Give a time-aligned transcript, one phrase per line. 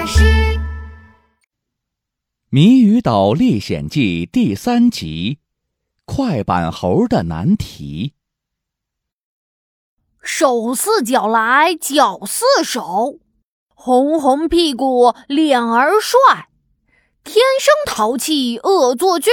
[0.00, 0.24] 巴士
[2.48, 5.40] 《谜语岛历险记》第三集：
[6.06, 8.14] 快板猴的难题。
[10.22, 13.18] 手似脚来，脚似手，
[13.74, 16.48] 红红屁股，脸儿帅，
[17.22, 19.30] 天生淘气，恶作剧，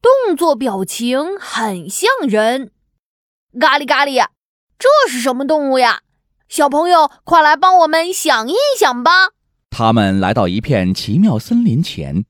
[0.00, 2.72] 动作表情很像人。
[3.60, 4.26] 咖喱咖喱，
[4.78, 6.00] 这是什么动物呀？
[6.48, 9.32] 小朋友，快来帮我们想一想吧！
[9.74, 12.26] 他们来到一片奇妙森林前，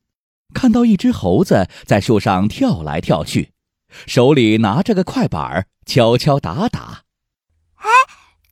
[0.54, 3.52] 看到一只猴子在树上跳来跳去，
[4.06, 7.02] 手里拿着个快板敲敲打打。
[7.74, 7.90] 哎，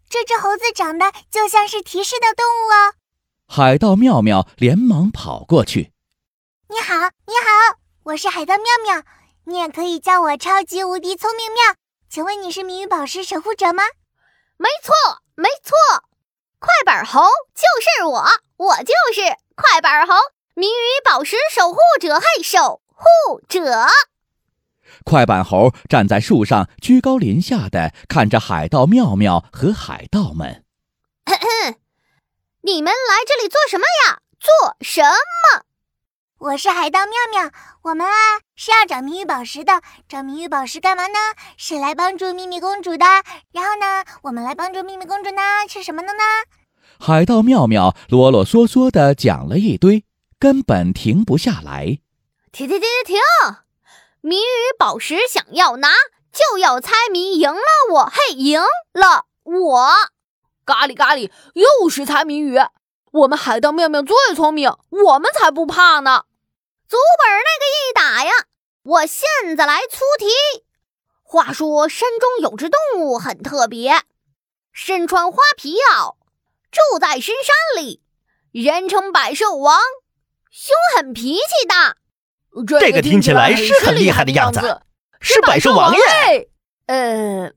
[0.08, 2.98] 这只猴子长得就像是提示的动物哦！
[3.46, 5.92] 海盗妙妙连忙跑过去
[6.68, 6.94] ：“你好，
[7.26, 9.04] 你好，我是海盗妙妙，
[9.44, 11.76] 你也可以叫我超级无敌聪明妙。
[12.08, 13.84] 请问你是谜语宝石守护者吗？”
[14.58, 15.22] 没错。
[15.36, 15.72] 没错，
[16.60, 17.22] 快板猴
[17.54, 18.22] 就是我，
[18.58, 19.22] 我就是
[19.56, 20.12] 快板猴，
[20.52, 23.86] 谜语宝石守护者，嘿，守护者。
[25.02, 30.66] 快板猴站在树上，居高临下的看着海盗妙妙和海盗们。
[32.62, 34.20] 你们来这里做什么呀？
[34.38, 35.64] 做什么？
[36.40, 37.50] 我是海盗妙妙，
[37.82, 38.12] 我们啊
[38.56, 39.82] 是要找谜语宝石的。
[40.08, 41.18] 找谜语宝石干嘛呢？
[41.58, 43.04] 是来帮助秘密公主的。
[43.52, 46.22] 然后呢，我们来帮助秘密公主呢，是什么的呢？
[46.98, 50.06] 海盗妙妙啰啰嗦嗦的讲了一堆，
[50.38, 51.98] 根本停不下来。
[52.50, 53.56] 停停停停停！
[54.22, 55.90] 谜语宝石想要拿，
[56.32, 57.60] 就要猜谜，赢了
[57.92, 58.62] 我，嘿，赢
[58.94, 59.90] 了我！
[60.64, 62.56] 咖喱咖喱，又是猜谜语。
[63.12, 66.24] 我们海盗妙妙最聪明，我们才不怕呢。
[66.90, 68.32] 祖本那个一打呀！
[68.82, 70.26] 我现在来出题。
[71.22, 74.02] 话说山中有只动物很特别，
[74.72, 76.16] 身穿花皮袄，
[76.72, 78.02] 住在深山里，
[78.50, 79.78] 人称百兽王，
[80.50, 81.94] 凶狠脾气大。
[82.80, 84.82] 这个听起来是很厉害的样子，
[85.20, 86.48] 是百兽王耶！
[86.86, 87.52] 呃，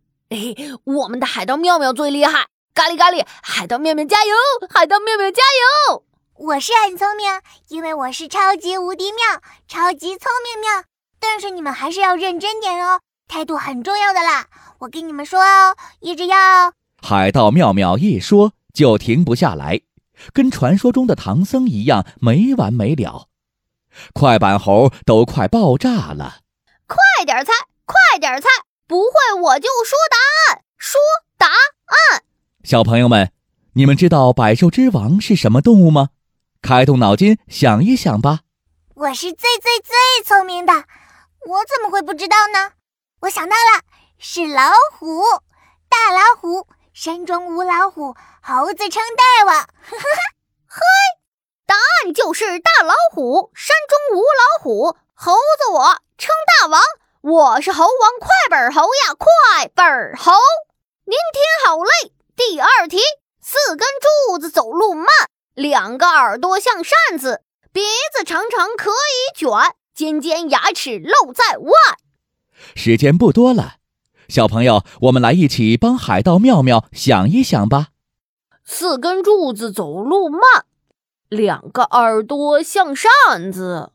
[0.84, 2.50] 我们的海盗妙妙最厉害。
[2.76, 4.36] 咖喱咖喱，海盗妙妙加油！
[4.70, 5.42] 海盗妙妙加
[5.90, 6.06] 油！
[6.44, 7.26] 我是很聪明，
[7.70, 10.84] 因为我是超级无敌妙，超级聪明妙。
[11.18, 13.00] 但是你们还是要认真点哦，
[13.30, 14.48] 态度很重要的啦。
[14.80, 16.74] 我跟你们说哦，一直要。
[17.02, 19.80] 海盗妙妙一说就停不下来，
[20.34, 23.30] 跟传说中的唐僧一样没完没了。
[24.12, 26.40] 快板猴都快爆炸了！
[26.88, 27.54] 快点猜，
[27.86, 28.50] 快点猜，
[28.86, 30.18] 不会我就说答
[30.52, 31.00] 案，说
[31.38, 32.24] 答案。
[32.66, 33.32] 小朋友们，
[33.76, 36.10] 你们知道百兽之王是什么动物吗？
[36.64, 38.40] 开动脑筋想一想吧！
[38.96, 42.72] 我是最最最聪明的，我怎么会不知道呢？
[43.20, 43.82] 我想到了，
[44.18, 45.22] 是老虎，
[45.90, 49.68] 大老虎，山中无老虎，猴子称大王。
[50.66, 50.80] 嘿，
[51.68, 55.84] 答案就是大老虎，山中无老虎，猴子我
[56.18, 56.82] 称大王，
[57.20, 60.32] 我是猴王快本猴呀，快本猴！
[61.04, 63.00] 您听好嘞，第二题，
[63.42, 63.86] 四根
[64.30, 65.08] 柱子走路慢。
[65.56, 67.82] 两个耳朵像扇子，鼻
[68.16, 69.50] 子长长可以卷，
[69.94, 71.72] 尖尖牙齿露在外。
[72.76, 73.76] 时间不多了，
[74.28, 77.90] 小朋友，我们来一起帮海盗妙妙想一想吧。
[78.66, 80.66] 四根柱子走路慢，
[81.30, 83.92] 两个耳朵像扇子，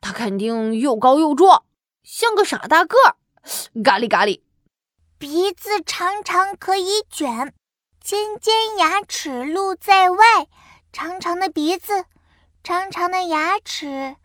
[0.00, 1.62] 它肯定又高又壮，
[2.02, 3.14] 像个傻大个儿。
[3.84, 4.40] 咖喱咖喱，
[5.16, 7.54] 鼻子长长可以卷，
[8.02, 10.48] 尖尖牙齿露在外。
[10.92, 12.04] 长长的鼻子，
[12.62, 14.16] 长长的牙齿。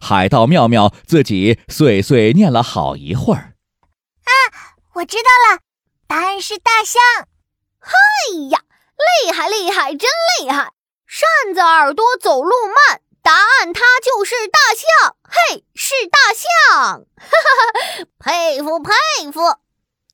[0.00, 3.54] 海盗妙妙自己碎碎念了好一会儿。
[4.24, 4.30] 啊，
[4.94, 5.60] 我知道了，
[6.06, 7.00] 答案是大象。
[7.78, 7.92] 嗨
[8.50, 8.60] 呀，
[9.24, 10.08] 厉害厉害，真
[10.40, 10.72] 厉害！
[11.06, 15.16] 扇子耳朵走路慢，答案它就是大象。
[15.22, 17.04] 嘿，是大象！
[17.16, 18.92] 哈哈哈，佩服佩
[19.30, 19.40] 服。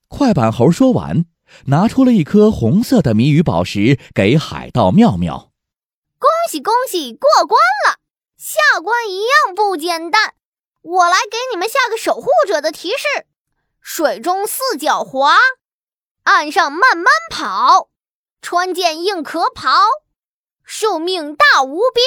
[0.09, 1.27] 快板猴说完，
[1.67, 5.50] 拿出了一颗红色的谜语宝石给海盗妙妙。
[6.51, 8.01] 恭喜恭喜，过关了！
[8.37, 10.35] 下关一样不简单，
[10.83, 13.29] 我来给你们下个守护者的提示：
[13.81, 15.37] 水中四脚滑，
[16.25, 17.91] 岸上慢慢跑，
[18.43, 19.71] 穿件硬壳袍，
[20.65, 22.05] 寿命大无边。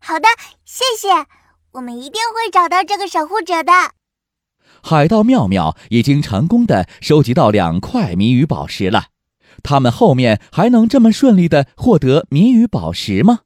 [0.00, 0.28] 好的，
[0.64, 1.26] 谢谢，
[1.72, 3.72] 我们一定会找到这个守护者的。
[4.82, 9.08] 海盗妙妙已经成功的收集到两块谜语宝石了。
[9.62, 13.40] 他们后面还能这么顺利的获得谜语宝石吗？